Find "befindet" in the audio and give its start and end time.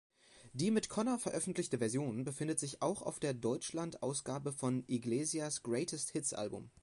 2.23-2.59